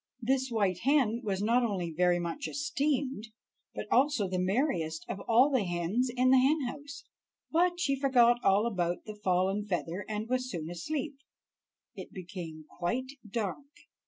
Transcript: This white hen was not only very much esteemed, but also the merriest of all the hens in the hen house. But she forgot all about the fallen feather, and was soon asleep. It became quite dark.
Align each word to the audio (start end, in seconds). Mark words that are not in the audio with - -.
This 0.23 0.49
white 0.49 0.79
hen 0.79 1.21
was 1.23 1.43
not 1.43 1.61
only 1.63 1.91
very 1.95 2.17
much 2.19 2.47
esteemed, 2.47 3.27
but 3.75 3.85
also 3.91 4.27
the 4.27 4.39
merriest 4.39 5.05
of 5.07 5.19
all 5.27 5.51
the 5.51 5.63
hens 5.63 6.09
in 6.17 6.31
the 6.31 6.39
hen 6.39 6.61
house. 6.65 7.03
But 7.51 7.79
she 7.79 7.99
forgot 7.99 8.43
all 8.43 8.65
about 8.65 9.05
the 9.05 9.19
fallen 9.23 9.67
feather, 9.67 10.03
and 10.09 10.27
was 10.27 10.49
soon 10.49 10.71
asleep. 10.71 11.17
It 11.93 12.11
became 12.11 12.65
quite 12.79 13.11
dark. 13.29 13.67